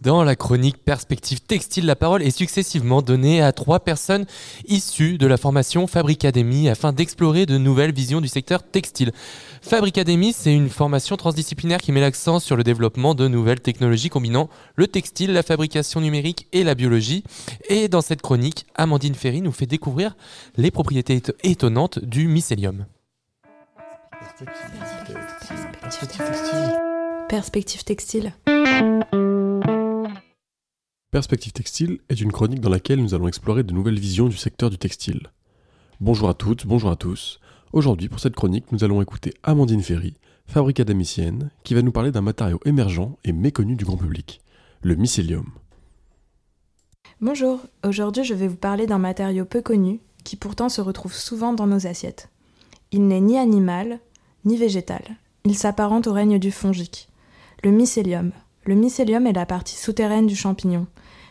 Dans 0.00 0.22
la 0.22 0.36
chronique 0.36 0.84
Perspective 0.84 1.40
Textile, 1.40 1.84
la 1.84 1.96
parole 1.96 2.22
est 2.22 2.30
successivement 2.30 3.02
donnée 3.02 3.42
à 3.42 3.50
trois 3.50 3.80
personnes 3.80 4.26
issues 4.68 5.18
de 5.18 5.26
la 5.26 5.36
formation 5.36 5.88
Fabricademy 5.88 6.68
afin 6.68 6.92
d'explorer 6.92 7.46
de 7.46 7.58
nouvelles 7.58 7.92
visions 7.92 8.20
du 8.20 8.28
secteur 8.28 8.62
textile. 8.62 9.10
Fabricademy, 9.60 10.32
c'est 10.32 10.54
une 10.54 10.68
formation 10.68 11.16
transdisciplinaire 11.16 11.80
qui 11.80 11.90
met 11.90 12.00
l'accent 12.00 12.38
sur 12.38 12.54
le 12.54 12.62
développement 12.62 13.16
de 13.16 13.26
nouvelles 13.26 13.58
technologies 13.58 14.08
combinant 14.08 14.48
le 14.76 14.86
textile, 14.86 15.32
la 15.32 15.42
fabrication 15.42 16.00
numérique 16.00 16.46
et 16.52 16.62
la 16.62 16.76
biologie. 16.76 17.24
Et 17.68 17.88
dans 17.88 18.00
cette 18.00 18.22
chronique, 18.22 18.66
Amandine 18.76 19.16
Ferry 19.16 19.42
nous 19.42 19.50
fait 19.50 19.66
découvrir 19.66 20.16
les 20.56 20.70
propriétés 20.70 21.20
étonnantes 21.42 21.98
du 21.98 22.28
mycélium. 22.28 22.86
Perspective 25.80 26.24
textile. 26.24 26.78
Perspective 27.28 27.82
textile 27.82 28.32
est 31.18 32.20
une 32.20 32.32
chronique 32.32 32.60
dans 32.60 32.70
laquelle 32.70 33.02
nous 33.02 33.14
allons 33.14 33.28
explorer 33.28 33.64
de 33.64 33.72
nouvelles 33.72 33.98
visions 33.98 34.28
du 34.28 34.36
secteur 34.36 34.70
du 34.70 34.78
textile. 34.78 35.28
Bonjour 36.00 36.28
à 36.28 36.34
toutes, 36.34 36.66
bonjour 36.66 36.90
à 36.90 36.96
tous. 36.96 37.40
Aujourd'hui, 37.72 38.08
pour 38.08 38.20
cette 38.20 38.36
chronique, 38.36 38.70
nous 38.70 38.84
allons 38.84 39.02
écouter 39.02 39.34
Amandine 39.42 39.82
Ferry, 39.82 40.14
fabrique 40.46 40.78
académicienne, 40.78 41.50
qui 41.64 41.74
va 41.74 41.82
nous 41.82 41.90
parler 41.90 42.12
d'un 42.12 42.20
matériau 42.20 42.60
émergent 42.64 43.16
et 43.24 43.32
méconnu 43.32 43.74
du 43.74 43.84
grand 43.84 43.96
public, 43.96 44.40
le 44.82 44.94
mycélium. 44.94 45.46
Bonjour, 47.20 47.60
aujourd'hui 47.84 48.22
je 48.22 48.34
vais 48.34 48.46
vous 48.46 48.56
parler 48.56 48.86
d'un 48.86 48.98
matériau 48.98 49.44
peu 49.44 49.60
connu 49.60 49.98
qui 50.22 50.36
pourtant 50.36 50.68
se 50.68 50.80
retrouve 50.80 51.14
souvent 51.14 51.52
dans 51.52 51.66
nos 51.66 51.86
assiettes. 51.88 52.28
Il 52.92 53.08
n'est 53.08 53.20
ni 53.20 53.38
animal, 53.38 53.98
ni 54.44 54.56
végétal. 54.56 55.02
Il 55.44 55.56
s'apparente 55.56 56.06
au 56.06 56.12
règne 56.12 56.38
du 56.38 56.52
fongique. 56.52 57.08
Le 57.64 57.72
mycélium. 57.72 58.30
Le 58.64 58.74
mycélium 58.74 59.26
est 59.26 59.32
la 59.32 59.46
partie 59.46 59.76
souterraine 59.76 60.26
du 60.26 60.36
champignon. 60.36 60.86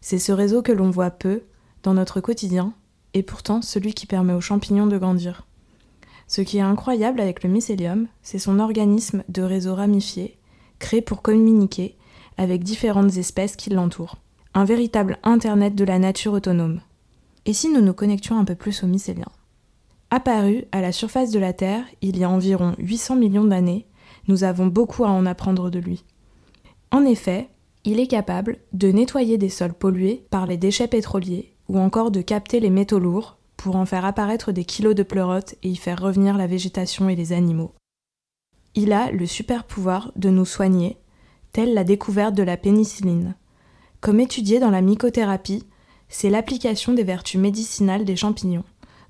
C'est 0.00 0.18
ce 0.18 0.32
réseau 0.32 0.62
que 0.62 0.72
l'on 0.72 0.90
voit 0.90 1.10
peu 1.10 1.42
dans 1.82 1.94
notre 1.94 2.20
quotidien, 2.20 2.72
et 3.14 3.22
pourtant 3.22 3.62
celui 3.62 3.94
qui 3.94 4.06
permet 4.06 4.32
aux 4.32 4.40
champignons 4.40 4.86
de 4.86 4.98
grandir. 4.98 5.46
Ce 6.26 6.42
qui 6.42 6.58
est 6.58 6.62
incroyable 6.62 7.20
avec 7.20 7.42
le 7.42 7.48
mycélium, 7.48 8.06
c'est 8.22 8.38
son 8.38 8.58
organisme 8.58 9.24
de 9.28 9.42
réseau 9.42 9.74
ramifié, 9.74 10.38
créé 10.78 11.00
pour 11.00 11.22
communiquer 11.22 11.96
avec 12.36 12.62
différentes 12.62 13.16
espèces 13.16 13.56
qui 13.56 13.70
l'entourent. 13.70 14.16
Un 14.54 14.64
véritable 14.64 15.18
Internet 15.22 15.74
de 15.74 15.84
la 15.84 15.98
nature 15.98 16.34
autonome. 16.34 16.80
Et 17.46 17.52
si 17.52 17.70
nous 17.70 17.80
nous 17.80 17.94
connections 17.94 18.38
un 18.38 18.44
peu 18.44 18.54
plus 18.54 18.82
au 18.82 18.86
mycélien 18.86 19.28
Apparu 20.10 20.64
à 20.72 20.80
la 20.80 20.92
surface 20.92 21.30
de 21.30 21.38
la 21.38 21.52
Terre 21.52 21.84
il 22.02 22.18
y 22.18 22.24
a 22.24 22.30
environ 22.30 22.74
800 22.78 23.16
millions 23.16 23.44
d'années, 23.44 23.86
nous 24.26 24.44
avons 24.44 24.66
beaucoup 24.66 25.04
à 25.04 25.10
en 25.10 25.26
apprendre 25.26 25.70
de 25.70 25.78
lui. 25.78 26.04
En 26.90 27.04
effet, 27.04 27.48
il 27.88 28.00
est 28.00 28.06
capable 28.06 28.58
de 28.74 28.92
nettoyer 28.92 29.38
des 29.38 29.48
sols 29.48 29.72
pollués 29.72 30.26
par 30.28 30.46
les 30.46 30.58
déchets 30.58 30.88
pétroliers 30.88 31.54
ou 31.70 31.78
encore 31.78 32.10
de 32.10 32.20
capter 32.20 32.60
les 32.60 32.68
métaux 32.68 32.98
lourds 32.98 33.38
pour 33.56 33.76
en 33.76 33.86
faire 33.86 34.04
apparaître 34.04 34.52
des 34.52 34.66
kilos 34.66 34.94
de 34.94 35.02
pleurotes 35.02 35.54
et 35.62 35.70
y 35.70 35.76
faire 35.76 35.98
revenir 35.98 36.36
la 36.36 36.46
végétation 36.46 37.08
et 37.08 37.16
les 37.16 37.32
animaux. 37.32 37.72
Il 38.74 38.92
a 38.92 39.10
le 39.10 39.24
super 39.24 39.64
pouvoir 39.64 40.12
de 40.16 40.28
nous 40.28 40.44
soigner, 40.44 40.98
telle 41.52 41.72
la 41.72 41.82
découverte 41.82 42.34
de 42.34 42.42
la 42.42 42.58
pénicilline. 42.58 43.34
Comme 44.02 44.20
étudié 44.20 44.60
dans 44.60 44.70
la 44.70 44.82
mycothérapie, 44.82 45.64
c'est 46.10 46.28
l'application 46.28 46.92
des 46.92 47.04
vertus 47.04 47.40
médicinales 47.40 48.04
des 48.04 48.16
champignons, 48.16 48.64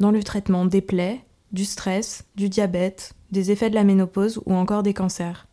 dans 0.00 0.10
le 0.10 0.24
traitement 0.24 0.64
des 0.64 0.80
plaies, 0.80 1.24
du 1.52 1.64
stress, 1.64 2.24
du 2.34 2.48
diabète, 2.48 3.14
des 3.30 3.52
effets 3.52 3.70
de 3.70 3.76
la 3.76 3.84
ménopause 3.84 4.42
ou 4.46 4.54
encore 4.54 4.82
des 4.82 4.94
cancers. 4.94 5.46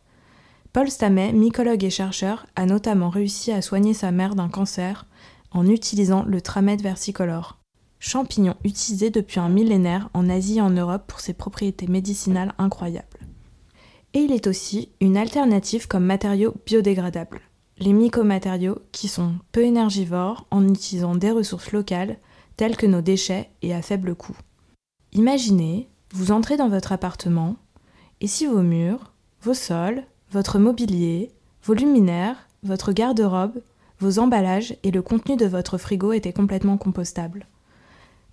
Paul 0.72 0.90
Stammet, 0.90 1.32
mycologue 1.32 1.84
et 1.84 1.90
chercheur, 1.90 2.46
a 2.56 2.64
notamment 2.64 3.10
réussi 3.10 3.52
à 3.52 3.60
soigner 3.60 3.92
sa 3.92 4.10
mère 4.10 4.34
d'un 4.34 4.48
cancer 4.48 5.04
en 5.50 5.66
utilisant 5.66 6.22
le 6.22 6.40
tramède 6.40 6.80
versicolore, 6.80 7.58
champignon 7.98 8.54
utilisé 8.64 9.10
depuis 9.10 9.38
un 9.38 9.50
millénaire 9.50 10.08
en 10.14 10.30
Asie 10.30 10.58
et 10.58 10.62
en 10.62 10.70
Europe 10.70 11.04
pour 11.06 11.20
ses 11.20 11.34
propriétés 11.34 11.88
médicinales 11.88 12.54
incroyables. 12.56 13.06
Et 14.14 14.20
il 14.20 14.32
est 14.32 14.46
aussi 14.46 14.88
une 15.02 15.18
alternative 15.18 15.88
comme 15.88 16.04
matériau 16.04 16.54
biodégradable. 16.64 17.42
Les 17.76 17.92
mycomatériaux 17.92 18.78
qui 18.92 19.08
sont 19.08 19.34
peu 19.52 19.64
énergivores 19.64 20.46
en 20.50 20.66
utilisant 20.66 21.14
des 21.14 21.32
ressources 21.32 21.72
locales 21.72 22.16
telles 22.56 22.78
que 22.78 22.86
nos 22.86 23.02
déchets 23.02 23.50
et 23.60 23.74
à 23.74 23.82
faible 23.82 24.14
coût. 24.14 24.36
Imaginez, 25.12 25.90
vous 26.14 26.32
entrez 26.32 26.56
dans 26.56 26.70
votre 26.70 26.92
appartement 26.92 27.56
et 28.22 28.26
si 28.26 28.46
vos 28.46 28.62
murs, 28.62 29.12
vos 29.42 29.54
sols, 29.54 30.04
votre 30.32 30.58
mobilier, 30.58 31.30
vos 31.62 31.74
luminaires, 31.74 32.48
votre 32.62 32.92
garde-robe, 32.92 33.60
vos 34.00 34.18
emballages 34.18 34.74
et 34.82 34.90
le 34.90 35.02
contenu 35.02 35.36
de 35.36 35.44
votre 35.44 35.76
frigo 35.76 36.12
étaient 36.12 36.32
complètement 36.32 36.78
compostables. 36.78 37.46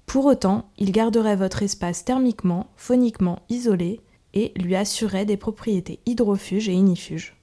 Pour 0.05 0.25
autant, 0.25 0.69
il 0.77 0.93
garderait 0.93 1.35
votre 1.35 1.61
espace 1.61 2.05
thermiquement, 2.05 2.67
phoniquement 2.77 3.41
isolé 3.49 3.99
et 4.33 4.53
lui 4.55 4.77
assurerait 4.77 5.25
des 5.25 5.35
propriétés 5.35 5.99
hydrofuges 6.05 6.69
et 6.69 6.73
inifuges. 6.73 7.35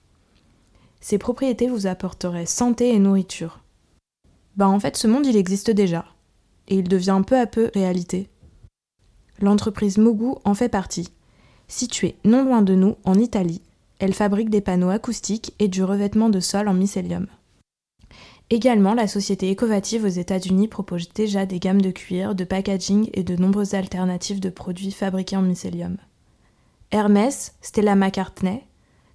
Ces 1.00 1.18
propriétés 1.18 1.68
vous 1.68 1.86
apporteraient 1.86 2.46
santé 2.46 2.94
et 2.94 2.98
nourriture. 2.98 3.60
Bah 4.56 4.68
en 4.68 4.80
fait 4.80 4.96
ce 4.96 5.06
monde 5.06 5.26
il 5.26 5.36
existe 5.36 5.70
déjà, 5.70 6.06
et 6.66 6.76
il 6.76 6.88
devient 6.88 7.22
peu 7.26 7.38
à 7.38 7.46
peu 7.46 7.70
réalité. 7.74 8.30
L'entreprise 9.38 9.98
Mogu 9.98 10.32
en 10.44 10.54
fait 10.54 10.70
partie. 10.70 11.10
Située 11.68 12.16
non 12.24 12.42
loin 12.42 12.62
de 12.62 12.74
nous, 12.74 12.96
en 13.04 13.14
Italie, 13.16 13.60
elle 13.98 14.14
fabrique 14.14 14.50
des 14.50 14.60
panneaux 14.60 14.90
acoustiques 14.90 15.54
et 15.58 15.68
du 15.68 15.82
revêtement 15.82 16.28
de 16.28 16.40
sol 16.40 16.68
en 16.68 16.74
mycélium. 16.74 17.26
Également, 18.48 18.94
la 18.94 19.08
société 19.08 19.50
Ecovative 19.50 20.04
aux 20.04 20.08
États-Unis 20.08 20.68
propose 20.68 21.08
déjà 21.12 21.46
des 21.46 21.58
gammes 21.58 21.82
de 21.82 21.90
cuir, 21.90 22.34
de 22.34 22.44
packaging 22.44 23.10
et 23.12 23.24
de 23.24 23.34
nombreuses 23.34 23.74
alternatives 23.74 24.38
de 24.38 24.50
produits 24.50 24.92
fabriqués 24.92 25.36
en 25.36 25.42
mycélium. 25.42 25.96
Hermès, 26.92 27.54
Stella 27.60 27.96
McCartney, 27.96 28.62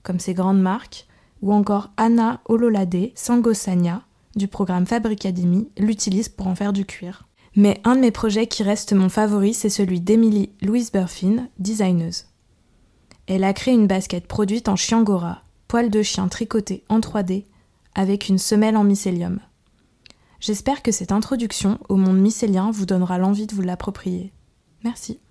comme 0.04 0.20
ses 0.20 0.34
grandes 0.34 0.62
marques, 0.62 1.08
ou 1.42 1.54
encore 1.54 1.92
Anna 1.96 2.42
Ololade 2.46 3.12
Sangosania 3.16 4.04
du 4.36 4.48
programme 4.48 4.86
Fabricademy 4.86 5.70
l'utilisent 5.78 6.30
pour 6.30 6.48
en 6.48 6.56
faire 6.56 6.74
du 6.74 6.86
cuir. 6.86 7.28
Mais 7.56 7.82
un 7.84 7.96
de 7.96 8.02
mes 8.02 8.12
projets 8.12 8.48
qui 8.48 8.64
reste 8.64 8.94
mon 8.94 9.10
favori, 9.10 9.54
c'est 9.54 9.70
celui 9.70 10.00
d'Emily 10.00 10.52
Louise 10.62 10.92
Burfin, 10.92 11.48
designeuse. 11.60 12.26
Elle 13.34 13.46
a 13.46 13.54
créé 13.54 13.74
une 13.74 13.88
basket 13.88 14.28
produite 14.28 14.68
en 14.68 14.76
chiangora, 14.76 15.42
poil 15.70 15.90
de 15.90 16.02
chien 16.02 16.28
tricoté 16.28 16.84
en 16.90 17.00
3D, 17.00 17.46
avec 17.96 18.28
une 18.28 18.38
semelle 18.38 18.76
en 18.76 18.84
mycélium. 18.84 19.40
J'espère 20.42 20.84
que 20.84 20.92
cette 20.92 21.14
introduction 21.14 21.80
au 21.88 21.96
monde 21.96 22.20
mycélien 22.20 22.72
vous 22.72 22.86
donnera 22.86 23.18
l'envie 23.18 23.48
de 23.48 23.56
vous 23.56 23.62
l'approprier. 23.62 24.34
Merci. 24.84 25.22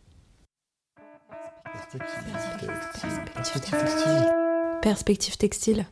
Perspective 4.81 5.37
textile. 5.37 5.85